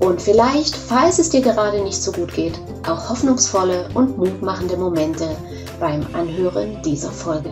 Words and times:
und 0.00 0.22
vielleicht, 0.22 0.76
falls 0.76 1.18
es 1.18 1.30
dir 1.30 1.40
gerade 1.40 1.82
nicht 1.82 2.00
so 2.00 2.12
gut 2.12 2.32
geht, 2.32 2.58
auch 2.86 3.10
hoffnungsvolle 3.10 3.88
und 3.94 4.16
mutmachende 4.16 4.76
Momente 4.76 5.36
beim 5.80 6.06
Anhören 6.14 6.80
dieser 6.82 7.10
Folge. 7.10 7.50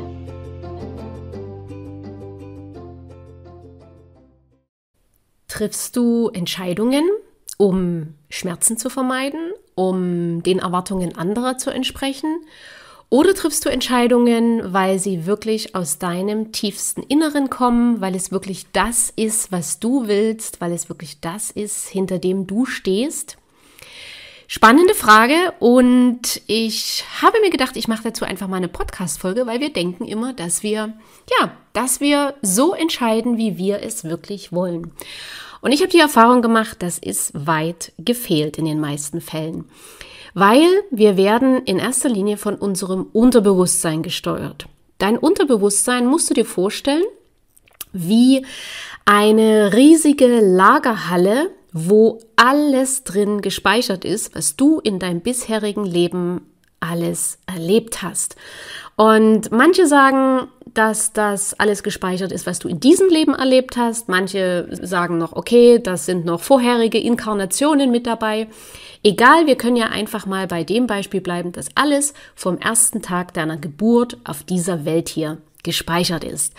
Triffst 5.49 5.97
du 5.97 6.29
Entscheidungen, 6.29 7.09
um 7.57 8.15
Schmerzen 8.29 8.77
zu 8.77 8.91
vermeiden, 8.91 9.53
um 9.75 10.43
den 10.43 10.59
Erwartungen 10.59 11.17
anderer 11.17 11.59
zu 11.59 11.71
entsprechen 11.71 12.41
oder 13.09 13.35
triffst 13.35 13.65
du 13.65 13.69
Entscheidungen, 13.69 14.73
weil 14.73 14.99
sie 14.99 15.27
wirklich 15.27 15.75
aus 15.77 15.99
deinem 15.99 16.51
tiefsten 16.51 17.03
Inneren 17.03 17.51
kommen, 17.51 18.01
weil 18.01 18.17
es 18.17 18.33
wirklich 18.33 18.67
das 18.73 19.13
ist, 19.15 19.53
was 19.53 19.79
du 19.79 20.09
willst, 20.09 20.61
weil 20.61 20.73
es 20.73 20.89
wirklich 20.89 21.21
das 21.21 21.51
ist, 21.51 21.89
hinter 21.89 22.19
dem 22.19 22.47
du 22.47 22.67
stehst? 22.67 23.37
Spannende 24.49 24.95
Frage 24.95 25.55
und 25.59 26.41
ich 26.47 27.05
habe 27.21 27.41
mir 27.41 27.51
gedacht, 27.51 27.77
ich 27.77 27.89
mache 27.89 28.05
dazu 28.05 28.25
einfach 28.25 28.47
mal 28.47 28.59
eine 28.59 28.69
Podcast-Folge, 28.69 29.47
weil 29.47 29.61
wir 29.61 29.73
denken 29.73 30.05
immer, 30.05 30.33
dass 30.33 30.63
wir, 30.63 30.93
ja, 31.41 31.53
dass 31.73 32.01
wir 32.01 32.35
so 32.43 32.73
entscheiden, 32.73 33.39
wie 33.39 33.57
wir 33.57 33.83
es 33.83 34.05
wirklich 34.05 34.53
wollen. 34.53 34.93
Und 35.63 35.73
ich 35.73 35.81
habe 35.81 35.91
die 35.91 35.99
Erfahrung 35.99 36.43
gemacht, 36.43 36.77
das 36.81 36.99
ist 36.99 37.33
weit 37.35 37.93
gefehlt 37.99 38.57
in 38.57 38.67
den 38.67 38.79
meisten 38.79 39.21
Fällen 39.21 39.65
weil 40.37 40.69
wir 40.91 41.17
werden 41.17 41.63
in 41.65 41.79
erster 41.79 42.11
Linie 42.11 42.37
von 42.37 42.57
unserem 42.57 43.07
Unterbewusstsein 43.15 44.03
gesteuert. 44.03 44.67
Dein 44.99 45.17
Unterbewusstsein 45.17 46.05
musst 46.05 46.29
du 46.29 46.35
dir 46.35 46.45
vorstellen, 46.45 47.05
wie 47.95 48.45
eine 49.07 49.73
riesige 49.73 50.41
Lagerhalle, 50.41 51.49
wo 51.73 52.19
alles 52.37 53.03
drin 53.03 53.41
gespeichert 53.41 54.05
ist, 54.05 54.35
was 54.35 54.57
du 54.57 54.79
in 54.79 54.99
deinem 54.99 55.23
bisherigen 55.23 55.87
Leben 55.87 56.43
alles 56.81 57.39
erlebt 57.47 58.03
hast. 58.03 58.37
Und 58.97 59.53
manche 59.53 59.87
sagen, 59.87 60.49
dass 60.77 61.13
das 61.13 61.59
alles 61.59 61.83
gespeichert 61.83 62.33
ist, 62.33 62.47
was 62.47 62.59
du 62.59 62.69
in 62.69 62.81
diesem 62.81 63.09
Leben 63.09 63.35
erlebt 63.35 63.77
hast. 63.77 64.09
Manche 64.09 64.69
sagen 64.71 65.17
noch, 65.17 65.35
okay, 65.35 65.79
das 65.79 66.07
sind 66.07 66.25
noch 66.27 66.41
vorherige 66.41 66.99
Inkarnationen 66.99 67.91
mit 67.91 68.07
dabei. 68.07 68.49
Egal, 69.03 69.47
wir 69.47 69.57
können 69.57 69.77
ja 69.77 69.87
einfach 69.87 70.27
mal 70.27 70.47
bei 70.47 70.65
dem 70.65 70.87
Beispiel 70.87 71.21
bleiben, 71.21 71.53
dass 71.53 71.69
alles 71.75 72.13
vom 72.35 72.59
ersten 72.59 73.01
Tag 73.03 73.33
deiner 73.35 73.57
Geburt 73.57 74.19
auf 74.25 74.43
dieser 74.43 74.85
Welt 74.85 75.09
hier 75.09 75.39
gespeichert 75.63 76.23
ist. 76.23 76.55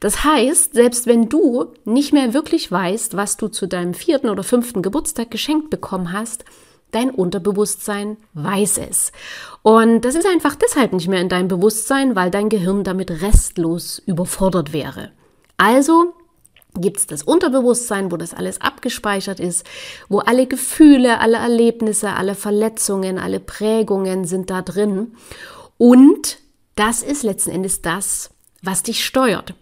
Das 0.00 0.22
heißt, 0.22 0.74
selbst 0.74 1.06
wenn 1.06 1.28
du 1.28 1.72
nicht 1.84 2.12
mehr 2.12 2.32
wirklich 2.32 2.70
weißt, 2.70 3.16
was 3.16 3.36
du 3.36 3.48
zu 3.48 3.66
deinem 3.66 3.94
vierten 3.94 4.28
oder 4.28 4.44
fünften 4.44 4.82
Geburtstag 4.82 5.30
geschenkt 5.30 5.70
bekommen 5.70 6.12
hast, 6.12 6.44
dein 6.92 7.10
Unterbewusstsein 7.10 8.16
weiß 8.34 8.78
es. 8.78 9.12
Und 9.62 10.02
das 10.02 10.14
ist 10.14 10.26
einfach 10.26 10.54
deshalb 10.54 10.92
nicht 10.92 11.08
mehr 11.08 11.20
in 11.20 11.28
deinem 11.28 11.48
Bewusstsein, 11.48 12.14
weil 12.14 12.30
dein 12.30 12.48
Gehirn 12.48 12.84
damit 12.84 13.22
restlos 13.22 13.98
überfordert 14.06 14.72
wäre. 14.72 15.10
Also 15.56 16.14
gibt 16.74 16.98
es 16.98 17.06
das 17.06 17.22
Unterbewusstsein, 17.22 18.10
wo 18.10 18.16
das 18.16 18.32
alles 18.34 18.60
abgespeichert 18.60 19.40
ist, 19.40 19.66
wo 20.08 20.20
alle 20.20 20.46
Gefühle, 20.46 21.20
alle 21.20 21.36
Erlebnisse, 21.36 22.14
alle 22.14 22.34
Verletzungen, 22.34 23.18
alle 23.18 23.40
Prägungen 23.40 24.24
sind 24.24 24.50
da 24.50 24.62
drin. 24.62 25.14
Und 25.76 26.38
das 26.74 27.02
ist 27.02 27.22
letzten 27.22 27.50
Endes 27.50 27.82
das, 27.82 28.30
was 28.62 28.82
dich 28.82 29.04
steuert. 29.04 29.54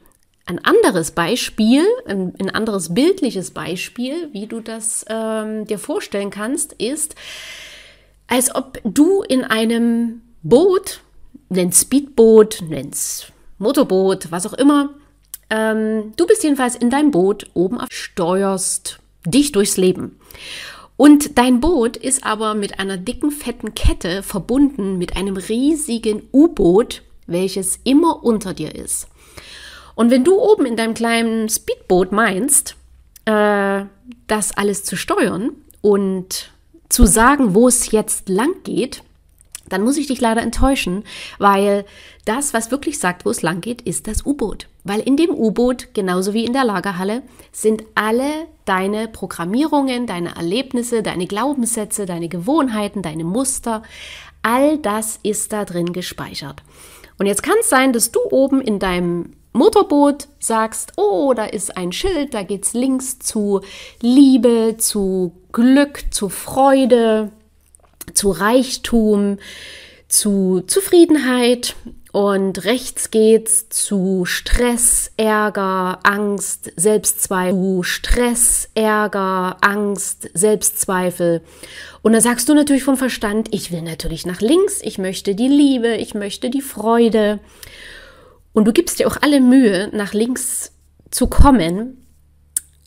Ein 0.51 0.65
anderes 0.65 1.13
Beispiel, 1.13 1.85
ein, 2.07 2.35
ein 2.41 2.51
anderes 2.51 2.93
bildliches 2.93 3.53
Beispiel, 3.53 4.31
wie 4.33 4.49
du 4.49 4.59
das 4.59 5.05
ähm, 5.09 5.65
dir 5.65 5.79
vorstellen 5.79 6.31
kannst, 6.31 6.73
ist, 6.73 7.15
als 8.27 8.53
ob 8.53 8.81
du 8.83 9.23
in 9.23 9.45
einem 9.45 10.23
Boot, 10.43 11.03
nenn's 11.51 11.83
Speedboot, 11.83 12.65
nenn's 12.69 13.27
Motorboot, 13.59 14.33
was 14.33 14.45
auch 14.45 14.55
immer, 14.55 14.91
ähm, 15.51 16.15
du 16.17 16.27
bist 16.27 16.43
jedenfalls 16.43 16.75
in 16.75 16.91
deinem 16.91 17.13
Boot 17.13 17.49
oben 17.55 17.79
auf, 17.79 17.87
steuerst 17.93 18.99
dich 19.25 19.53
durchs 19.53 19.77
Leben. 19.77 20.19
Und 20.97 21.39
dein 21.39 21.61
Boot 21.61 21.97
ist 21.97 22.25
aber 22.25 22.55
mit 22.55 22.81
einer 22.81 22.97
dicken, 22.97 23.31
fetten 23.31 23.77
Kette 23.77 24.25
verbunden 24.25 24.99
mit 24.99 25.17
einem 25.17 25.37
riesigen 25.37 26.23
U-Boot, 26.33 27.03
welches 27.29 27.79
immer 27.85 28.25
unter 28.25 28.53
dir 28.53 28.75
ist. 28.75 29.07
Und 30.01 30.11
wenn 30.11 30.25
du 30.25 30.41
oben 30.41 30.65
in 30.65 30.77
deinem 30.77 30.95
kleinen 30.95 31.51
Speedboot 31.51 32.11
meinst, 32.11 32.75
äh, 33.27 33.83
das 34.29 34.57
alles 34.57 34.83
zu 34.83 34.97
steuern 34.97 35.51
und 35.83 36.53
zu 36.89 37.05
sagen, 37.05 37.55
wo 37.55 37.69
es 37.69 37.91
jetzt 37.91 38.31
lang 38.31 38.55
geht, 38.65 39.03
dann 39.69 39.83
muss 39.83 39.99
ich 39.99 40.07
dich 40.07 40.19
leider 40.19 40.41
enttäuschen, 40.41 41.05
weil 41.39 41.85
das, 42.25 42.55
was 42.55 42.71
wirklich 42.71 42.99
sagt, 42.99 43.27
wo 43.27 43.31
es 43.31 43.43
lang 43.43 43.61
geht, 43.61 43.83
ist 43.83 44.09
das 44.09 44.25
U-Boot. 44.25 44.69
Weil 44.85 45.01
in 45.01 45.19
dem 45.19 45.35
U-Boot, 45.35 45.89
genauso 45.93 46.33
wie 46.33 46.47
in 46.47 46.55
der 46.55 46.65
Lagerhalle, 46.65 47.23
sind 47.53 47.85
alle 47.95 48.47
deine 48.65 49.07
Programmierungen, 49.07 50.07
deine 50.07 50.35
Erlebnisse, 50.35 51.03
deine 51.03 51.27
Glaubenssätze, 51.27 52.07
deine 52.07 52.31
Gewohnheiten, 52.31 53.03
deine 53.03 53.25
Muster, 53.25 53.83
all 54.41 54.79
das 54.79 55.21
ist 55.23 55.53
da 55.53 55.67
drin 55.67 55.93
gespeichert. 55.93 56.63
Und 57.19 57.27
jetzt 57.27 57.43
kann 57.43 57.59
es 57.61 57.69
sein, 57.69 57.93
dass 57.93 58.13
du 58.13 58.21
oben 58.31 58.63
in 58.63 58.79
deinem 58.79 59.35
Motorboot 59.53 60.29
sagst, 60.39 60.93
oh, 60.97 61.33
da 61.35 61.45
ist 61.45 61.77
ein 61.77 61.93
Schild, 61.93 62.35
da 62.35 62.43
geht's 62.43 62.73
links 62.73 63.19
zu 63.19 63.63
Liebe, 64.01 64.77
zu 64.79 65.33
Glück, 65.53 66.05
zu 66.11 66.29
Freude, 66.29 67.31
zu 68.15 68.31
Reichtum, 68.31 69.39
zu 70.09 70.63
Zufriedenheit 70.67 71.75
und 72.13 72.65
rechts 72.65 73.11
geht's 73.11 73.69
zu 73.69 74.25
Stress, 74.25 75.13
Ärger, 75.17 76.01
Angst, 76.03 76.73
Selbstzweifel, 76.77 77.61
zu 77.61 77.83
Stress, 77.85 78.69
Ärger, 78.75 79.57
Angst, 79.61 80.29
Selbstzweifel. 80.35 81.43
Und 82.03 82.13
da 82.13 82.21
sagst 82.21 82.49
du 82.49 82.55
natürlich 82.55 82.83
vom 82.83 82.97
Verstand, 82.97 83.49
ich 83.53 83.71
will 83.71 83.83
natürlich 83.83 84.27
nach 84.27 84.41
links, 84.41 84.81
ich 84.83 84.99
möchte 84.99 85.37
die 85.37 85.49
Liebe, 85.49 85.95
ich 85.97 86.15
möchte 86.15 86.51
die 86.51 86.63
Freude. 86.63 87.39
Und 88.53 88.67
du 88.67 88.73
gibst 88.73 88.99
dir 88.99 89.07
auch 89.07 89.17
alle 89.21 89.41
Mühe, 89.41 89.91
nach 89.93 90.13
links 90.13 90.73
zu 91.11 91.27
kommen, 91.29 92.07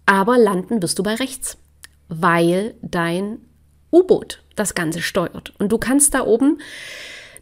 aber 0.06 0.38
landen 0.38 0.82
wirst 0.82 1.00
du 1.00 1.04
bei 1.04 1.16
rechts, 1.16 1.58
weil 2.10 2.76
dein 2.82 3.40
U-Boot 3.92 4.42
das 4.56 4.76
Ganze 4.76 5.02
steuert. 5.02 5.54
Und 5.60 5.72
du 5.72 5.78
kannst 5.78 6.14
da 6.14 6.26
oben 6.26 6.60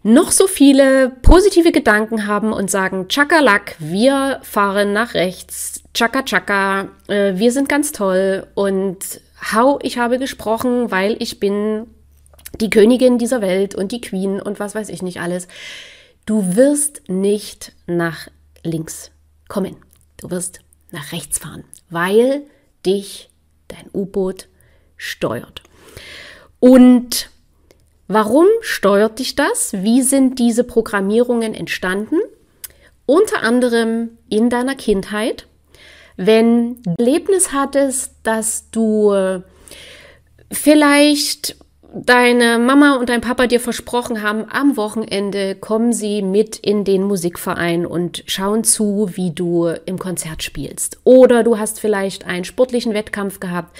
noch 0.03 0.31
so 0.31 0.47
viele 0.47 1.09
positive 1.21 1.71
Gedanken 1.71 2.25
haben 2.25 2.53
und 2.53 2.71
sagen, 2.71 3.07
Chakalak, 3.07 3.75
wir 3.79 4.39
fahren 4.41 4.93
nach 4.93 5.13
rechts, 5.13 5.83
Chaka 5.93 6.23
Chaka, 6.23 6.89
äh, 7.07 7.33
wir 7.35 7.51
sind 7.51 7.69
ganz 7.69 7.91
toll 7.91 8.47
und 8.55 9.21
hau, 9.53 9.79
ich 9.83 9.97
habe 9.97 10.17
gesprochen, 10.17 10.89
weil 10.89 11.15
ich 11.19 11.39
bin 11.39 11.85
die 12.59 12.69
Königin 12.69 13.17
dieser 13.17 13.41
Welt 13.41 13.75
und 13.75 13.91
die 13.91 14.01
Queen 14.01 14.41
und 14.41 14.59
was 14.59 14.75
weiß 14.75 14.89
ich 14.89 15.01
nicht 15.01 15.21
alles. 15.21 15.47
Du 16.31 16.55
wirst 16.55 17.09
nicht 17.09 17.73
nach 17.87 18.29
links 18.63 19.11
kommen. 19.49 19.75
Du 20.15 20.31
wirst 20.31 20.61
nach 20.89 21.11
rechts 21.11 21.39
fahren, 21.39 21.65
weil 21.89 22.43
dich 22.85 23.29
dein 23.67 23.89
U-Boot 23.93 24.47
steuert. 24.95 25.61
Und 26.61 27.29
Warum 28.07 28.45
steuert 28.61 29.19
dich 29.19 29.35
das? 29.35 29.73
Wie 29.73 30.01
sind 30.01 30.39
diese 30.39 30.63
Programmierungen 30.63 31.53
entstanden? 31.53 32.19
Unter 33.05 33.43
anderem 33.43 34.17
in 34.29 34.49
deiner 34.49 34.75
Kindheit, 34.75 35.47
wenn 36.15 36.81
du 36.83 36.93
Erlebnis 36.97 37.51
hattest, 37.51 38.13
dass 38.23 38.69
du 38.71 39.43
vielleicht 40.49 41.57
deine 41.93 42.57
Mama 42.57 42.95
und 42.95 43.09
dein 43.09 43.21
Papa 43.21 43.47
dir 43.47 43.59
versprochen 43.59 44.21
haben, 44.21 44.45
am 44.49 44.77
Wochenende 44.77 45.55
kommen 45.55 45.93
sie 45.93 46.21
mit 46.21 46.57
in 46.57 46.83
den 46.83 47.03
Musikverein 47.03 47.85
und 47.85 48.23
schauen 48.27 48.63
zu, 48.63 49.11
wie 49.13 49.31
du 49.31 49.67
im 49.85 49.99
Konzert 49.99 50.43
spielst. 50.43 50.99
Oder 51.03 51.43
du 51.43 51.57
hast 51.57 51.79
vielleicht 51.79 52.25
einen 52.25 52.45
sportlichen 52.45 52.93
Wettkampf 52.93 53.39
gehabt 53.39 53.77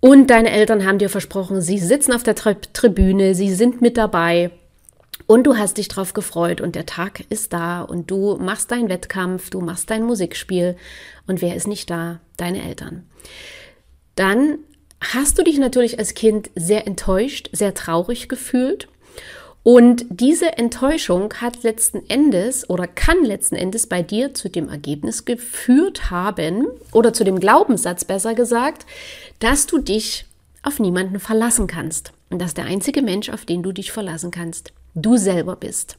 und 0.00 0.28
deine 0.28 0.50
Eltern 0.50 0.84
haben 0.84 0.98
dir 0.98 1.08
versprochen, 1.08 1.62
sie 1.62 1.78
sitzen 1.78 2.12
auf 2.12 2.22
der 2.22 2.34
Tri 2.34 2.56
Tribüne, 2.74 3.34
sie 3.34 3.54
sind 3.54 3.80
mit 3.80 3.96
dabei. 3.96 4.50
Und 5.26 5.46
du 5.46 5.56
hast 5.56 5.78
dich 5.78 5.88
drauf 5.88 6.12
gefreut 6.12 6.60
und 6.60 6.74
der 6.74 6.84
Tag 6.84 7.24
ist 7.30 7.54
da 7.54 7.80
und 7.80 8.10
du 8.10 8.36
machst 8.36 8.70
deinen 8.70 8.90
Wettkampf, 8.90 9.48
du 9.48 9.60
machst 9.60 9.88
dein 9.88 10.02
Musikspiel 10.02 10.76
und 11.26 11.40
wer 11.40 11.56
ist 11.56 11.66
nicht 11.66 11.88
da? 11.88 12.20
Deine 12.36 12.62
Eltern. 12.62 13.06
Dann 14.16 14.58
hast 15.12 15.38
du 15.38 15.42
dich 15.42 15.58
natürlich 15.58 15.98
als 15.98 16.14
Kind 16.14 16.50
sehr 16.54 16.86
enttäuscht, 16.86 17.50
sehr 17.52 17.74
traurig 17.74 18.28
gefühlt. 18.28 18.88
Und 19.62 20.04
diese 20.10 20.58
Enttäuschung 20.58 21.32
hat 21.34 21.62
letzten 21.62 22.08
Endes 22.08 22.68
oder 22.68 22.86
kann 22.86 23.24
letzten 23.24 23.56
Endes 23.56 23.86
bei 23.86 24.02
dir 24.02 24.34
zu 24.34 24.50
dem 24.50 24.68
Ergebnis 24.68 25.24
geführt 25.24 26.10
haben 26.10 26.66
oder 26.92 27.12
zu 27.12 27.24
dem 27.24 27.40
Glaubenssatz 27.40 28.04
besser 28.04 28.34
gesagt, 28.34 28.84
dass 29.38 29.66
du 29.66 29.78
dich 29.78 30.26
auf 30.62 30.80
niemanden 30.80 31.18
verlassen 31.18 31.66
kannst 31.66 32.12
und 32.28 32.40
dass 32.40 32.54
der 32.54 32.66
einzige 32.66 33.00
Mensch, 33.00 33.30
auf 33.30 33.46
den 33.46 33.62
du 33.62 33.72
dich 33.72 33.90
verlassen 33.90 34.30
kannst, 34.30 34.72
du 34.94 35.16
selber 35.16 35.56
bist. 35.56 35.96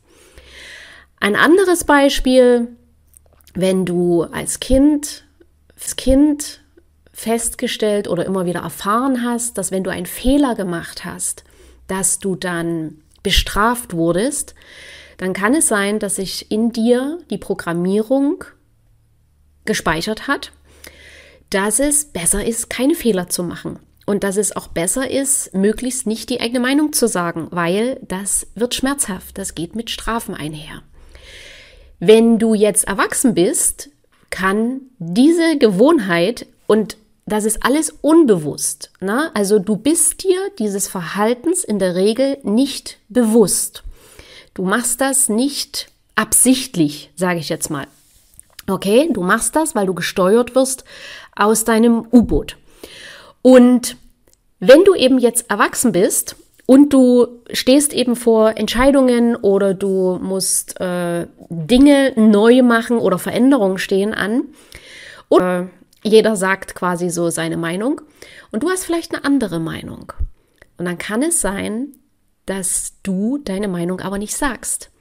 Ein 1.20 1.36
anderes 1.36 1.86
Beispiel, 1.86 2.68
wenn 3.56 3.86
du 3.86 4.24
als 4.24 4.60
Kind, 4.60 5.26
als 5.76 5.96
Kind 5.96 6.62
festgestellt 7.16 8.10
oder 8.10 8.26
immer 8.26 8.46
wieder 8.46 8.60
erfahren 8.60 9.24
hast, 9.24 9.58
dass 9.58 9.72
wenn 9.72 9.86
du 9.86 9.90
einen 9.90 10.06
Fehler 10.06 10.54
gemacht 10.54 11.06
hast, 11.06 11.46
dass 11.88 12.20
du 12.20 12.36
dann 12.36 12.98
bestraft 13.24 13.94
wurdest, 13.94 14.54
dann 15.18 15.32
kann 15.32 15.56
es 15.56 15.70
sein, 15.70 15.98
dass 16.00 16.18
sich 16.18 16.52
in 16.52 16.74
dir 16.74 17.20
die 17.30 17.38
Programmierung 17.38 18.44
gespeichert 19.64 20.28
hat, 20.28 20.52
dass 21.50 21.80
es 21.80 22.04
besser 22.04 22.46
ist, 22.46 22.70
keine 22.70 22.96
Fehler 22.96 23.30
zu 23.30 23.44
machen. 23.44 23.80
Und 24.06 24.26
dass 24.26 24.36
es 24.36 24.56
auch 24.56 24.68
besser 24.68 25.10
ist, 25.10 25.54
möglichst 25.54 26.06
nicht 26.06 26.30
die 26.30 26.42
eigene 26.42 26.60
Meinung 26.60 26.92
zu 26.92 27.08
sagen, 27.08 27.48
weil 27.52 27.98
das 28.06 28.46
wird 28.56 28.76
schmerzhaft, 28.76 29.38
das 29.38 29.56
geht 29.56 29.74
mit 29.74 29.90
Strafen 29.90 30.36
einher. 30.36 30.84
Wenn 32.00 32.40
du 32.40 32.54
jetzt 32.54 32.88
erwachsen 32.88 33.34
bist, 33.34 33.90
kann 34.30 34.82
diese 35.00 35.58
Gewohnheit 35.58 36.46
und 36.68 36.98
das 37.26 37.46
ist 37.46 37.64
alles 37.66 37.94
unbewusst. 38.02 38.92
Ne? 39.00 39.32
Also 39.34 39.60
du 39.60 39.78
bist 39.78 40.24
dir 40.24 40.38
dieses 40.60 40.88
Verhaltens 40.88 41.64
in 41.64 41.80
der 41.80 41.96
Regel 41.96 42.38
nicht 42.44 43.00
bewusst. 43.10 43.84
Du 44.54 44.64
machst 44.64 45.02
das 45.02 45.28
nicht 45.28 45.90
absichtlich, 46.16 47.12
sage 47.16 47.40
ich 47.40 47.50
jetzt 47.50 47.70
mal. 47.70 47.88
Okay, 48.68 49.10
du 49.12 49.22
machst 49.22 49.56
das, 49.56 49.76
weil 49.76 49.86
du 49.86 49.94
gesteuert 49.94 50.56
wirst 50.56 50.86
aus 51.36 51.66
deinem 51.66 52.08
U-Boot. 52.12 52.58
Und 53.42 53.98
wenn 54.60 54.84
du 54.84 54.96
eben 54.96 55.20
jetzt 55.20 55.50
erwachsen 55.50 55.92
bist 55.92 56.36
und 56.66 56.94
du 56.94 57.28
stehst 57.52 57.94
eben 57.94 58.16
vor 58.16 58.58
Entscheidungen 58.58 59.36
oder 59.36 59.74
du 59.74 60.20
musst 60.22 60.80
äh, 60.80 61.28
Dinge 61.50 62.14
neu 62.16 62.64
machen 62.64 62.98
oder 62.98 63.20
Veränderungen 63.20 63.78
stehen 63.78 64.14
an, 64.14 64.46
oder 65.30 65.70
jeder 66.06 66.36
sagt 66.36 66.76
quasi 66.76 67.10
so 67.10 67.30
seine 67.30 67.58
Meinung 67.58 68.02
und 68.52 68.64
du 68.64 68.70
hast 68.70 68.86
vielleicht 68.86 69.14
eine 69.14 69.26
andere 69.26 69.60
Meinung. 69.60 70.14
Und 70.78 70.86
dann 70.86 70.98
kann 70.98 71.24
es 71.24 71.42
sein, 71.42 71.94
dass 72.46 72.94
du 73.02 73.40
deine 73.40 73.68
Meinung 73.68 74.02
aber 74.02 74.18
nicht 74.20 74.36
sagst, 74.36 74.92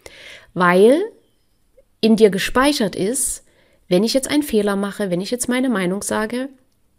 weil 0.55 1.03
in 2.01 2.17
dir 2.17 2.31
gespeichert 2.31 2.97
ist, 2.97 3.45
wenn 3.89 4.03
ich 4.03 4.15
jetzt 4.15 4.31
einen 4.31 4.43
Fehler 4.43 4.77
mache, 4.77 5.11
wenn 5.11 5.21
ich 5.21 5.31
jetzt 5.31 5.49
meine 5.49 5.69
Meinung 5.69 6.03
sage, 6.03 6.49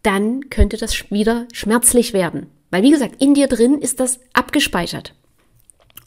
dann 0.04 0.50
könnte 0.50 0.78
das 0.78 1.10
wieder 1.10 1.48
schmerzlich 1.51 2.13
werden. 2.13 2.48
Weil, 2.69 2.84
wie 2.84 2.92
gesagt, 2.92 3.22
in 3.22 3.34
dir 3.34 3.48
drin 3.48 3.80
ist 3.80 4.00
das 4.00 4.19
abgespeichert. 4.34 5.16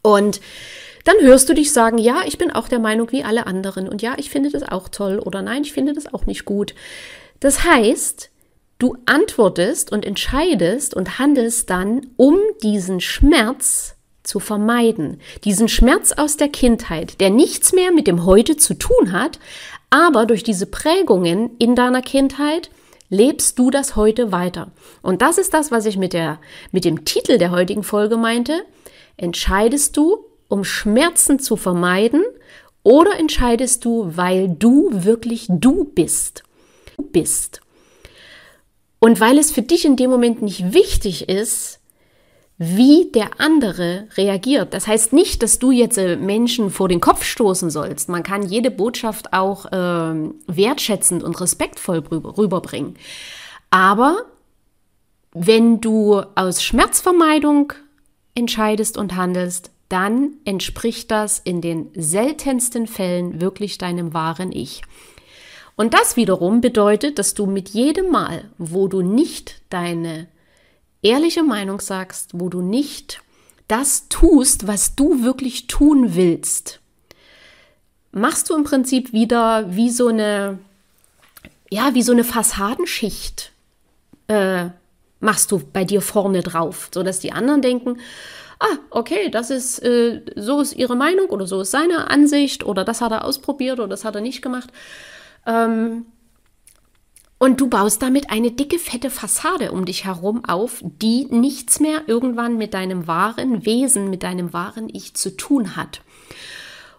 Und 0.03 0.41
dann 1.05 1.17
hörst 1.21 1.49
du 1.49 1.55
dich 1.55 1.73
sagen, 1.73 1.99
ja, 1.99 2.23
ich 2.27 2.39
bin 2.39 2.53
auch 2.53 2.69
der 2.69 2.79
Meinung 2.79 3.11
wie 3.11 3.25
alle 3.25 3.47
anderen 3.47 3.89
und 3.89 4.03
ja, 4.03 4.15
ich 4.19 4.31
finde 4.31 4.51
das 4.51 4.63
auch 4.63 4.89
toll 4.89 5.19
oder 5.19 5.43
nein, 5.43 5.63
ich 5.63 5.73
finde 5.73 5.95
das 5.95 6.13
auch 6.13 6.27
nicht 6.27 6.45
gut. 6.45 6.75
Das 7.41 7.65
heißt, 7.65 8.31
du 8.79 8.97
antwortest 9.07 9.93
und 9.93 10.05
entscheidest 10.05 10.95
und 10.95 11.19
handelst 11.19 11.71
dann, 11.71 12.07
um 12.17 12.39
diesen 12.63 13.01
Schmerz 13.01 13.97
zu 14.23 14.41
vermeiden. 14.41 15.21
Diesen 15.45 15.69
Schmerz 15.69 16.13
aus 16.13 16.37
der 16.37 16.49
Kindheit, 16.49 17.21
der 17.21 17.31
nichts 17.31 17.73
mehr 17.73 17.93
mit 17.93 18.07
dem 18.07 18.25
Heute 18.25 18.57
zu 18.57 18.75
tun 18.75 19.13
hat, 19.13 19.39
aber 19.91 20.27
durch 20.27 20.43
diese 20.43 20.67
Prägungen 20.67 21.57
in 21.59 21.75
deiner 21.75 22.03
Kindheit 22.03 22.71
lebst 23.09 23.59
du 23.59 23.71
das 23.71 23.97
heute 23.97 24.33
weiter. 24.33 24.71
Und 25.01 25.23
das 25.23 25.39
ist 25.39 25.55
das, 25.55 25.71
was 25.71 25.87
ich 25.87 25.97
mit, 25.97 26.13
der, 26.13 26.41
mit 26.73 26.85
dem 26.85 27.05
Titel 27.05 27.39
der 27.39 27.51
heutigen 27.51 27.83
Folge 27.83 28.19
meinte. 28.19 28.65
Entscheidest 29.17 29.97
du, 29.97 30.27
um 30.49 30.65
Schmerzen 30.65 31.39
zu 31.39 31.57
vermeiden, 31.57 32.23
oder 32.85 33.19
entscheidest 33.19 33.85
du, 33.85 34.13
weil 34.17 34.49
du 34.49 34.89
wirklich 34.93 35.47
du 35.49 35.85
bist? 35.85 36.45
Bist. 37.13 37.61
Und 38.99 39.21
weil 39.21 39.39
es 39.39 39.51
für 39.51 39.63
dich 39.63 39.85
in 39.85 39.97
dem 39.97 40.11
Moment 40.11 40.43
nicht 40.43 40.73
wichtig 40.73 41.29
ist, 41.29 41.79
wie 42.59 43.13
der 43.15 43.41
andere 43.41 44.09
reagiert. 44.17 44.75
Das 44.75 44.89
heißt 44.89 45.13
nicht, 45.13 45.45
dass 45.45 45.61
du 45.61 45.71
jetzt 45.71 45.97
äh, 45.97 46.17
Menschen 46.17 46.71
vor 46.71 46.89
den 46.89 47.01
Kopf 47.01 47.23
stoßen 47.23 47.71
sollst. 47.71 48.09
Man 48.09 48.25
kann 48.25 48.43
jede 48.43 48.73
Botschaft 48.73 49.33
auch 49.33 49.67
äh, 49.67 50.31
wertschätzend 50.49 51.23
und 51.23 51.41
respektvoll 51.41 51.99
rüberbringen. 51.99 52.97
Aber 53.71 54.23
wenn 55.33 55.81
du 55.81 56.21
aus 56.35 56.63
Schmerzvermeidung 56.63 57.75
entscheidest 58.35 58.99
und 58.99 59.15
handelst, 59.15 59.71
dann 59.89 60.33
entspricht 60.45 61.13
das 61.13 61.39
in 61.39 61.61
den 61.61 61.91
seltensten 61.95 62.89
Fällen 62.89 63.41
wirklich 63.41 63.79
deinem 63.79 64.13
wahren 64.15 64.51
Ich. 64.53 64.83
Und 65.79 65.95
das 65.95 66.17
wiederum 66.17 66.61
bedeutet, 66.61 67.21
dass 67.21 67.35
du 67.35 67.47
mit 67.47 67.69
jedem 67.69 68.11
Mal, 68.11 68.51
wo 68.59 68.89
du 68.89 69.01
nicht 69.01 69.61
deine 69.71 70.27
ehrliche 71.03 71.45
Meinung 71.45 71.81
sagst, 71.81 72.31
wo 72.33 72.49
du 72.49 72.61
nicht 72.61 73.21
das 73.69 74.09
tust, 74.09 74.67
was 74.67 74.97
du 74.97 75.23
wirklich 75.23 75.69
tun 75.69 76.17
willst, 76.17 76.81
machst 78.11 78.51
du 78.51 78.57
im 78.57 78.65
Prinzip 78.65 79.13
wieder 79.13 79.73
wie 79.77 79.91
so 79.91 80.09
eine, 80.09 80.59
ja, 81.71 81.95
wie 81.95 82.03
so 82.03 82.11
eine 82.11 82.25
Fassadenschicht, 82.25 83.53
äh, 84.27 84.71
machst 85.21 85.53
du 85.53 85.61
bei 85.61 85.85
dir 85.85 86.03
vorne 86.03 86.43
drauf, 86.43 86.89
sodass 86.93 87.21
die 87.21 87.31
anderen 87.31 87.63
denken, 87.63 88.01
ah, 88.59 88.79
okay, 88.91 89.31
das 89.31 89.51
ist, 89.51 89.79
äh, 89.85 90.23
so 90.35 90.61
ist 90.61 90.75
ihre 90.75 90.97
Meinung 90.97 91.29
oder 91.29 91.47
so 91.47 91.61
ist 91.61 91.71
seine 91.71 92.11
Ansicht 92.11 92.67
oder 92.67 92.83
das 92.83 93.01
hat 93.01 93.13
er 93.13 93.25
ausprobiert 93.25 93.79
oder 93.79 93.87
das 93.87 94.05
hat 94.05 94.17
er 94.17 94.23
nicht 94.23 94.43
gemacht. 94.43 94.73
Ähm, 95.49 96.07
und 97.39 97.61
du 97.61 97.69
baust 97.69 98.03
damit 98.03 98.31
eine 98.31 98.51
dicke, 98.51 98.79
fette 98.79 99.11
Fassade 99.11 99.71
um 99.73 99.85
dich 99.85 100.05
herum 100.05 100.45
auf, 100.45 100.83
die 100.83 101.27
nichts 101.31 101.81
mehr 101.81 102.03
irgendwann 102.07 102.59
mit 102.59 102.75
deinem 102.75 103.07
wahren 103.07 103.65
Wesen, 103.65 104.11
mit 104.11 104.25
deinem 104.25 104.53
wahren 104.53 104.89
Ich 104.93 105.15
zu 105.15 105.37
tun 105.37 105.77
hat. 105.77 106.03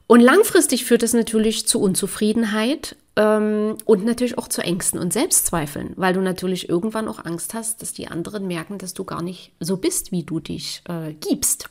Und 0.08 0.22
langfristig 0.22 0.86
führt 0.86 1.04
es 1.04 1.14
natürlich 1.14 1.68
zu 1.68 1.80
Unzufriedenheit 1.82 2.96
ähm, 3.16 3.76
und 3.86 4.06
natürlich 4.06 4.38
auch 4.38 4.48
zu 4.48 4.62
Ängsten 4.62 5.00
und 5.00 5.14
Selbstzweifeln, 5.14 5.94
weil 5.98 6.14
du 6.14 6.22
natürlich 6.22 6.70
irgendwann 6.70 7.08
auch 7.10 7.24
Angst 7.26 7.54
hast, 7.54 7.82
dass 7.82 7.94
die 7.94 8.08
anderen 8.08 8.48
merken, 8.48 8.78
dass 8.78 8.94
du 8.94 9.04
gar 9.04 9.22
nicht 9.22 9.52
so 9.60 9.78
bist, 9.78 10.12
wie 10.12 10.24
du 10.24 10.40
dich 10.40 10.82
äh, 10.88 11.14
gibst. 11.14 11.70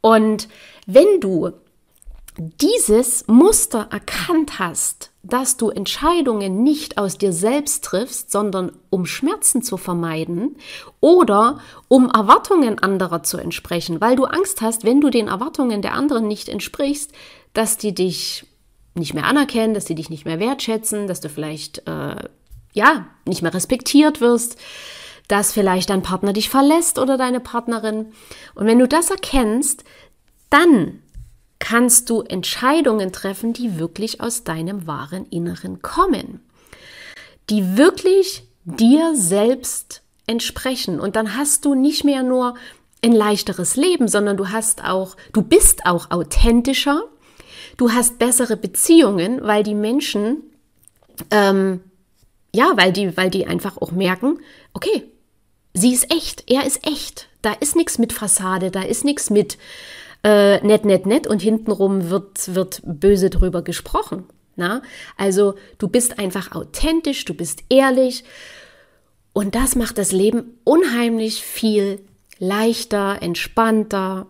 Und 0.00 0.48
wenn 0.86 1.20
du 1.20 1.52
dieses 2.38 3.26
Muster 3.26 3.88
erkannt 3.90 4.58
hast, 4.58 5.10
dass 5.22 5.56
du 5.56 5.70
Entscheidungen 5.70 6.62
nicht 6.62 6.98
aus 6.98 7.18
dir 7.18 7.32
selbst 7.32 7.84
triffst, 7.84 8.30
sondern 8.30 8.72
um 8.90 9.06
Schmerzen 9.06 9.62
zu 9.62 9.76
vermeiden 9.76 10.56
oder 11.00 11.60
um 11.88 12.10
Erwartungen 12.10 12.78
anderer 12.78 13.22
zu 13.22 13.38
entsprechen, 13.38 14.00
weil 14.00 14.16
du 14.16 14.24
Angst 14.24 14.60
hast, 14.60 14.84
wenn 14.84 15.00
du 15.00 15.10
den 15.10 15.28
Erwartungen 15.28 15.82
der 15.82 15.94
anderen 15.94 16.28
nicht 16.28 16.48
entsprichst, 16.48 17.12
dass 17.54 17.78
die 17.78 17.94
dich 17.94 18.46
nicht 18.94 19.14
mehr 19.14 19.24
anerkennen, 19.24 19.74
dass 19.74 19.84
die 19.86 19.94
dich 19.94 20.10
nicht 20.10 20.24
mehr 20.24 20.40
wertschätzen, 20.40 21.06
dass 21.06 21.20
du 21.20 21.28
vielleicht 21.28 21.86
äh, 21.86 22.16
ja 22.72 23.06
nicht 23.24 23.42
mehr 23.42 23.54
respektiert 23.54 24.20
wirst, 24.20 24.56
dass 25.28 25.52
vielleicht 25.52 25.90
dein 25.90 26.02
Partner 26.02 26.32
dich 26.32 26.50
verlässt 26.50 26.98
oder 26.98 27.16
deine 27.16 27.40
Partnerin. 27.40 28.12
Und 28.54 28.66
wenn 28.66 28.78
du 28.78 28.86
das 28.86 29.10
erkennst, 29.10 29.84
dann 30.50 31.02
kannst 31.58 32.10
du 32.10 32.22
Entscheidungen 32.22 33.12
treffen, 33.12 33.52
die 33.52 33.78
wirklich 33.78 34.20
aus 34.20 34.44
deinem 34.44 34.86
wahren 34.86 35.26
Inneren 35.26 35.82
kommen, 35.82 36.40
die 37.50 37.76
wirklich 37.76 38.44
dir 38.64 39.14
selbst 39.14 40.02
entsprechen. 40.26 41.00
Und 41.00 41.16
dann 41.16 41.36
hast 41.36 41.64
du 41.64 41.74
nicht 41.74 42.04
mehr 42.04 42.22
nur 42.22 42.54
ein 43.02 43.12
leichteres 43.12 43.76
Leben, 43.76 44.08
sondern 44.08 44.36
du 44.36 44.48
hast 44.48 44.84
auch, 44.84 45.16
du 45.32 45.42
bist 45.42 45.86
auch 45.86 46.10
authentischer, 46.10 47.04
du 47.76 47.92
hast 47.92 48.18
bessere 48.18 48.56
Beziehungen, 48.56 49.42
weil 49.42 49.62
die 49.62 49.74
Menschen, 49.74 50.42
ähm, 51.30 51.80
ja, 52.52 52.72
weil 52.74 52.92
die, 52.92 53.16
weil 53.16 53.30
die 53.30 53.46
einfach 53.46 53.76
auch 53.76 53.92
merken, 53.92 54.40
okay, 54.72 55.04
sie 55.74 55.92
ist 55.92 56.12
echt, 56.12 56.50
er 56.50 56.66
ist 56.66 56.86
echt, 56.86 57.28
da 57.42 57.52
ist 57.52 57.76
nichts 57.76 57.98
mit 57.98 58.12
Fassade, 58.12 58.70
da 58.70 58.82
ist 58.82 59.04
nichts 59.04 59.30
mit 59.30 59.58
äh, 60.26 60.60
nett, 60.66 60.84
nett, 60.84 61.06
nett 61.06 61.28
und 61.28 61.40
hintenrum 61.40 62.10
wird, 62.10 62.52
wird 62.52 62.82
böse 62.84 63.30
drüber 63.30 63.62
gesprochen. 63.62 64.24
Na? 64.56 64.82
Also 65.16 65.54
du 65.78 65.86
bist 65.86 66.18
einfach 66.18 66.52
authentisch, 66.52 67.24
du 67.24 67.34
bist 67.34 67.62
ehrlich 67.68 68.24
und 69.32 69.54
das 69.54 69.76
macht 69.76 69.98
das 69.98 70.10
Leben 70.10 70.58
unheimlich 70.64 71.42
viel 71.42 72.00
leichter, 72.40 73.22
entspannter. 73.22 74.26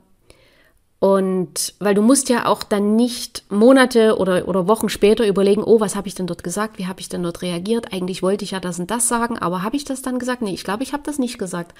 Und 0.98 1.74
weil 1.78 1.94
du 1.94 2.02
musst 2.02 2.28
ja 2.28 2.44
auch 2.46 2.62
dann 2.62 2.96
nicht 2.96 3.44
Monate 3.50 4.18
oder, 4.18 4.48
oder 4.48 4.68
Wochen 4.68 4.90
später 4.90 5.26
überlegen, 5.26 5.62
oh, 5.62 5.80
was 5.80 5.96
habe 5.96 6.08
ich 6.08 6.14
denn 6.14 6.26
dort 6.26 6.44
gesagt, 6.44 6.78
wie 6.78 6.86
habe 6.86 7.00
ich 7.00 7.08
denn 7.08 7.22
dort 7.22 7.40
reagiert? 7.40 7.94
Eigentlich 7.94 8.22
wollte 8.22 8.44
ich 8.44 8.50
ja 8.50 8.60
das 8.60 8.78
und 8.78 8.90
das 8.90 9.08
sagen, 9.08 9.38
aber 9.38 9.62
habe 9.62 9.76
ich 9.76 9.84
das 9.84 10.02
dann 10.02 10.18
gesagt? 10.18 10.42
Nee, 10.42 10.52
ich 10.52 10.64
glaube, 10.64 10.82
ich 10.82 10.92
habe 10.92 11.04
das 11.06 11.18
nicht 11.18 11.38
gesagt. 11.38 11.74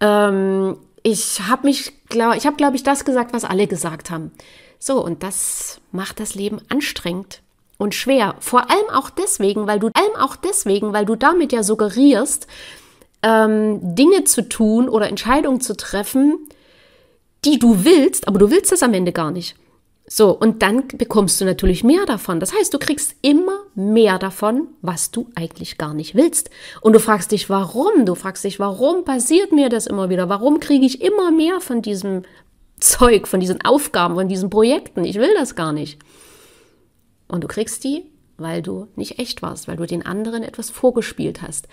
Ähm, 0.00 0.76
ich 1.04 1.42
habe 1.42 1.66
mich, 1.68 1.92
glaub, 2.08 2.34
ich 2.34 2.46
habe, 2.46 2.56
glaube 2.56 2.76
ich, 2.76 2.82
das 2.82 3.04
gesagt, 3.04 3.32
was 3.32 3.44
alle 3.44 3.68
gesagt 3.68 4.10
haben. 4.10 4.32
So, 4.78 5.04
und 5.04 5.22
das 5.22 5.80
macht 5.92 6.18
das 6.18 6.34
Leben 6.34 6.60
anstrengend 6.70 7.42
und 7.76 7.94
schwer. 7.94 8.36
Vor 8.40 8.70
allem 8.70 8.88
auch 8.90 9.10
deswegen, 9.10 9.66
weil 9.66 9.78
du, 9.78 9.90
allem 9.92 10.16
auch 10.18 10.34
deswegen, 10.34 10.92
weil 10.94 11.04
du 11.04 11.14
damit 11.14 11.52
ja 11.52 11.62
suggerierst, 11.62 12.46
ähm, 13.22 13.94
Dinge 13.94 14.24
zu 14.24 14.48
tun 14.48 14.88
oder 14.88 15.08
Entscheidungen 15.08 15.60
zu 15.60 15.76
treffen, 15.76 16.38
die 17.44 17.58
du 17.58 17.84
willst, 17.84 18.26
aber 18.26 18.38
du 18.38 18.50
willst 18.50 18.72
es 18.72 18.82
am 18.82 18.94
Ende 18.94 19.12
gar 19.12 19.30
nicht. 19.30 19.56
So, 20.06 20.38
und 20.38 20.60
dann 20.60 20.86
bekommst 20.88 21.40
du 21.40 21.46
natürlich 21.46 21.82
mehr 21.82 22.04
davon. 22.04 22.38
Das 22.38 22.52
heißt, 22.52 22.74
du 22.74 22.78
kriegst 22.78 23.16
immer 23.22 23.58
mehr 23.74 24.18
davon, 24.18 24.68
was 24.82 25.10
du 25.10 25.28
eigentlich 25.34 25.78
gar 25.78 25.94
nicht 25.94 26.14
willst. 26.14 26.50
Und 26.82 26.92
du 26.92 27.00
fragst 27.00 27.32
dich, 27.32 27.48
warum? 27.48 28.04
Du 28.04 28.14
fragst 28.14 28.44
dich, 28.44 28.60
warum 28.60 29.04
passiert 29.04 29.50
mir 29.50 29.70
das 29.70 29.86
immer 29.86 30.10
wieder? 30.10 30.28
Warum 30.28 30.60
kriege 30.60 30.84
ich 30.84 31.00
immer 31.00 31.30
mehr 31.30 31.60
von 31.60 31.80
diesem 31.80 32.22
Zeug, 32.78 33.26
von 33.26 33.40
diesen 33.40 33.64
Aufgaben, 33.64 34.14
von 34.14 34.28
diesen 34.28 34.50
Projekten? 34.50 35.04
Ich 35.04 35.16
will 35.16 35.32
das 35.38 35.54
gar 35.54 35.72
nicht. 35.72 35.98
Und 37.26 37.42
du 37.42 37.48
kriegst 37.48 37.82
die, 37.82 38.04
weil 38.36 38.60
du 38.60 38.88
nicht 38.96 39.18
echt 39.18 39.40
warst, 39.40 39.68
weil 39.68 39.76
du 39.76 39.86
den 39.86 40.04
anderen 40.04 40.42
etwas 40.42 40.68
vorgespielt 40.68 41.40
hast. 41.40 41.66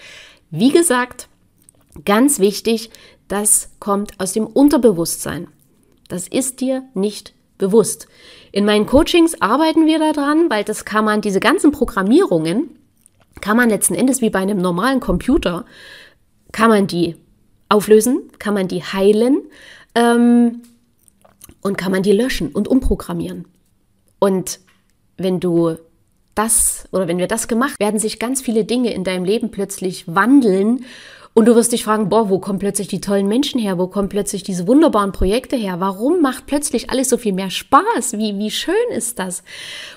Wie 0.51 0.71
gesagt, 0.71 1.27
ganz 2.05 2.39
wichtig, 2.39 2.91
das 3.27 3.71
kommt 3.79 4.17
aus 4.21 4.31
dem 4.31 4.47
Unterbewusstsein. 4.47 5.49
Das 6.07 6.29
ist 6.29 6.61
dir 6.61 6.83
nicht 6.93 7.33
bewusst. 7.61 8.07
In 8.51 8.65
meinen 8.65 8.85
Coachings 8.85 9.41
arbeiten 9.41 9.85
wir 9.85 9.99
daran, 9.99 10.49
weil 10.49 10.65
das 10.65 10.83
kann 10.83 11.05
man, 11.05 11.21
diese 11.21 11.39
ganzen 11.39 11.71
Programmierungen, 11.71 12.71
kann 13.39 13.55
man 13.55 13.69
letzten 13.69 13.95
Endes 13.95 14.19
wie 14.21 14.29
bei 14.29 14.39
einem 14.39 14.57
normalen 14.57 14.99
Computer, 14.99 15.65
kann 16.51 16.69
man 16.69 16.87
die 16.87 17.15
auflösen, 17.69 18.29
kann 18.39 18.53
man 18.53 18.67
die 18.67 18.83
heilen 18.83 19.43
ähm, 19.95 20.63
und 21.61 21.77
kann 21.77 21.93
man 21.93 22.03
die 22.03 22.11
löschen 22.11 22.49
und 22.49 22.67
umprogrammieren. 22.67 23.45
Und 24.19 24.59
wenn 25.17 25.39
du 25.39 25.77
das 26.35 26.87
oder 26.91 27.07
wenn 27.07 27.17
wir 27.17 27.27
das 27.27 27.47
gemacht, 27.47 27.79
werden 27.79 27.99
sich 27.99 28.19
ganz 28.19 28.41
viele 28.41 28.65
Dinge 28.65 28.93
in 28.93 29.03
deinem 29.03 29.23
Leben 29.23 29.51
plötzlich 29.51 30.13
wandeln 30.13 30.85
und 31.33 31.45
du 31.45 31.55
wirst 31.55 31.71
dich 31.71 31.85
fragen, 31.85 32.09
boah, 32.09 32.29
wo 32.29 32.39
kommen 32.39 32.59
plötzlich 32.59 32.89
die 32.89 32.99
tollen 32.99 33.27
Menschen 33.27 33.59
her? 33.59 33.77
Wo 33.77 33.87
kommen 33.87 34.09
plötzlich 34.09 34.43
diese 34.43 34.67
wunderbaren 34.67 35.13
Projekte 35.13 35.55
her? 35.55 35.79
Warum 35.79 36.21
macht 36.21 36.45
plötzlich 36.45 36.89
alles 36.89 37.09
so 37.09 37.17
viel 37.17 37.31
mehr 37.31 37.49
Spaß? 37.49 38.13
Wie, 38.13 38.37
wie 38.37 38.51
schön 38.51 38.75
ist 38.93 39.17
das? 39.17 39.43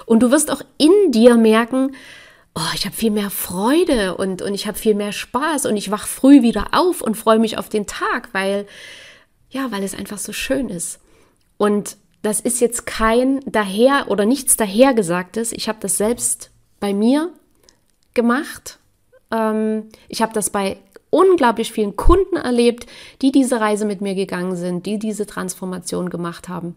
Und 0.07 0.23
du 0.23 0.31
wirst 0.31 0.51
auch 0.53 0.63
in 0.79 1.11
dir 1.11 1.37
merken, 1.37 1.97
oh, 2.55 2.75
ich 2.75 2.85
habe 2.87 2.95
viel 2.95 3.11
mehr 3.11 3.31
Freude 3.31 4.17
und, 4.17 4.43
und 4.43 4.55
ich 4.55 4.69
habe 4.69 4.79
viel 4.79 4.95
mehr 4.95 5.11
Spaß 5.11 5.67
und 5.67 5.77
ich 5.77 5.91
wach 5.91 6.07
früh 6.07 6.43
wieder 6.43 6.69
auf 6.71 7.03
und 7.03 7.17
freue 7.17 7.41
mich 7.41 7.59
auf 7.59 7.69
den 7.69 7.87
Tag, 7.87 8.29
weil, 8.33 8.67
ja, 9.51 9.73
weil 9.73 9.83
es 9.83 9.95
einfach 9.95 10.19
so 10.19 10.33
schön 10.33 10.69
ist. 10.69 11.01
Und 11.57 11.97
das 12.23 12.41
ist 12.41 12.61
jetzt 12.61 12.87
kein 12.87 13.41
daher 13.45 14.07
oder 14.09 14.25
nichts 14.25 14.57
dahergesagtes. 14.57 15.51
Ich 15.51 15.69
habe 15.69 15.79
das 15.81 15.99
selbst 15.99 16.51
bei 16.79 16.95
mir 16.95 17.31
gemacht. 18.15 18.79
Ähm, 19.33 19.89
ich 20.09 20.23
habe 20.23 20.33
das 20.33 20.51
bei 20.51 20.79
unglaublich 21.15 21.71
vielen 21.73 21.95
Kunden 21.95 22.37
erlebt, 22.37 22.87
die 23.23 23.31
diese 23.31 23.61
Reise 23.61 23.85
mit 23.85 24.01
mir 24.01 24.17
gegangen 24.17 24.57
sind, 24.57 24.85
die 24.85 24.99
diese 24.99 25.27
Transformation 25.27 26.11
gemacht 26.11 26.49
haben. 26.49 26.75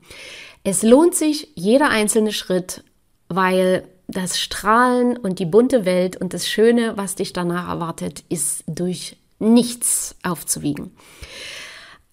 Es 0.64 0.84
lohnt 0.84 1.16
sich 1.16 1.50
jeder 1.56 1.90
einzelne 1.90 2.32
Schritt, 2.32 2.84
weil 3.30 3.88
das 4.08 4.40
Strahlen 4.40 5.18
und 5.18 5.40
die 5.40 5.46
bunte 5.46 5.86
Welt 5.86 6.18
und 6.18 6.34
das 6.34 6.48
Schöne, 6.48 6.96
was 6.96 7.16
dich 7.16 7.34
danach 7.34 7.68
erwartet, 7.68 8.24
ist 8.30 8.64
durch 8.68 9.18
nichts 9.40 10.16
aufzuwiegen. 10.24 10.92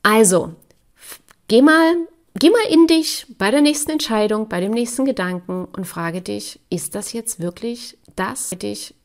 Also, 0.02 0.54
geh 1.48 1.60
mal, 1.60 1.94
geh 2.38 2.48
mal 2.50 2.66
in 2.70 2.86
dich 2.86 3.26
bei 3.38 3.50
der 3.50 3.60
nächsten 3.60 3.90
Entscheidung, 3.92 4.48
bei 4.48 4.60
dem 4.60 4.72
nächsten 4.72 5.04
Gedanken 5.04 5.66
und 5.66 5.84
frage 5.84 6.22
dich, 6.22 6.58
ist 6.70 6.94
das 6.94 7.12
jetzt 7.12 7.38
wirklich 7.38 7.98
das? 8.16 8.50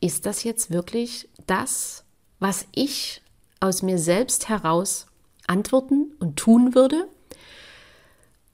Ist 0.00 0.26
das 0.26 0.42
jetzt 0.44 0.70
wirklich 0.70 1.28
das, 1.46 2.04
was 2.40 2.66
ich 2.74 3.22
aus 3.60 3.82
mir 3.82 3.98
selbst 3.98 4.48
heraus 4.48 5.06
antworten 5.46 6.12
und 6.18 6.36
tun 6.36 6.74
würde? 6.74 7.06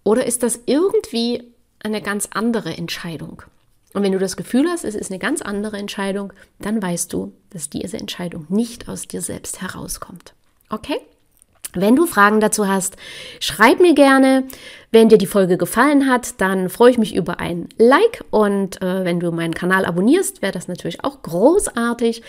Oder 0.04 0.26
ist 0.26 0.42
das 0.42 0.60
irgendwie 0.66 1.44
eine 1.80 2.02
ganz 2.02 2.28
andere 2.32 2.76
Entscheidung? 2.76 3.42
Und 3.94 4.02
wenn 4.02 4.12
du 4.12 4.18
das 4.18 4.36
Gefühl 4.36 4.68
hast, 4.68 4.84
es 4.84 4.94
ist 4.94 5.10
eine 5.10 5.18
ganz 5.18 5.40
andere 5.40 5.78
Entscheidung, 5.78 6.32
dann 6.58 6.82
weißt 6.82 7.12
du, 7.12 7.32
dass 7.50 7.70
diese 7.70 7.96
Entscheidung 7.96 8.44
nicht 8.48 8.88
aus 8.88 9.08
dir 9.08 9.22
selbst 9.22 9.62
herauskommt. 9.62 10.34
Okay? 10.68 11.00
Wenn 11.80 11.96
du 11.96 12.06
Fragen 12.06 12.40
dazu 12.40 12.66
hast, 12.68 12.96
schreib 13.40 13.80
mir 13.80 13.94
gerne. 13.94 14.44
Wenn 14.92 15.08
dir 15.08 15.18
die 15.18 15.26
Folge 15.26 15.58
gefallen 15.58 16.08
hat, 16.08 16.40
dann 16.40 16.70
freue 16.70 16.90
ich 16.90 16.98
mich 16.98 17.14
über 17.14 17.38
ein 17.38 17.68
Like 17.76 18.24
und 18.30 18.80
äh, 18.80 19.04
wenn 19.04 19.20
du 19.20 19.30
meinen 19.30 19.52
Kanal 19.52 19.84
abonnierst, 19.84 20.42
wäre 20.42 20.52
das 20.52 20.68
natürlich 20.68 21.04
auch 21.04 21.22
großartig. 21.22 22.22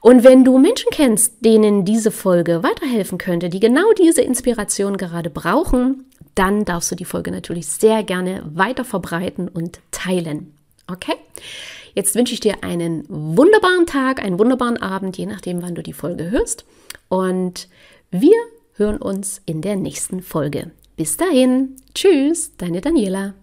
Und 0.00 0.24
wenn 0.24 0.44
du 0.44 0.58
Menschen 0.58 0.88
kennst, 0.90 1.44
denen 1.44 1.84
diese 1.84 2.10
Folge 2.10 2.62
weiterhelfen 2.62 3.18
könnte, 3.18 3.50
die 3.50 3.60
genau 3.60 3.92
diese 3.92 4.22
Inspiration 4.22 4.96
gerade 4.96 5.30
brauchen, 5.30 6.06
dann 6.34 6.64
darfst 6.64 6.90
du 6.90 6.94
die 6.94 7.04
Folge 7.04 7.30
natürlich 7.30 7.66
sehr 7.66 8.02
gerne 8.02 8.42
weiter 8.52 8.84
verbreiten 8.84 9.48
und 9.48 9.80
teilen. 9.90 10.54
Okay? 10.90 11.14
Jetzt 11.94 12.14
wünsche 12.14 12.32
ich 12.32 12.40
dir 12.40 12.62
einen 12.62 13.04
wunderbaren 13.08 13.86
Tag, 13.86 14.22
einen 14.22 14.38
wunderbaren 14.38 14.76
Abend, 14.76 15.18
je 15.18 15.26
nachdem, 15.26 15.62
wann 15.62 15.74
du 15.74 15.82
die 15.82 15.92
Folge 15.92 16.30
hörst. 16.30 16.64
Und 17.08 17.68
wir 18.10 18.36
hören 18.78 18.98
uns 18.98 19.42
in 19.46 19.60
der 19.60 19.76
nächsten 19.76 20.22
Folge. 20.22 20.70
Bis 20.96 21.16
dahin, 21.16 21.76
tschüss, 21.94 22.56
deine 22.56 22.80
Daniela. 22.80 23.34